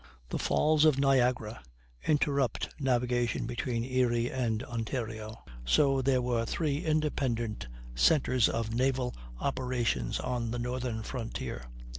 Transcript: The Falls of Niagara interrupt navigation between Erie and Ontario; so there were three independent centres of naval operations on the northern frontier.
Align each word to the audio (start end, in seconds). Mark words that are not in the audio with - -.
The 0.29 0.39
Falls 0.39 0.83
of 0.83 0.97
Niagara 0.97 1.61
interrupt 2.07 2.69
navigation 2.79 3.45
between 3.45 3.83
Erie 3.83 4.31
and 4.31 4.63
Ontario; 4.63 5.43
so 5.63 6.01
there 6.01 6.23
were 6.23 6.43
three 6.43 6.79
independent 6.83 7.67
centres 7.93 8.49
of 8.49 8.73
naval 8.73 9.13
operations 9.39 10.19
on 10.19 10.49
the 10.49 10.57
northern 10.57 11.03
frontier. 11.03 11.65